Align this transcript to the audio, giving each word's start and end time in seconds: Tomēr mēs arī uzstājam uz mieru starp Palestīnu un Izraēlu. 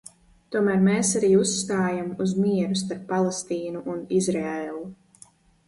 Tomēr 0.53 0.79
mēs 0.85 1.11
arī 1.19 1.29
uzstājam 1.41 2.09
uz 2.25 2.33
mieru 2.39 2.79
starp 2.81 3.05
Palestīnu 3.13 3.87
un 3.95 4.03
Izraēlu. 4.25 4.85